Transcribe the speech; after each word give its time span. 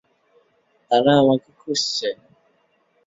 তারা 0.91 1.11
আমাকে 1.21 1.49
খুঁজছে। 1.59 2.09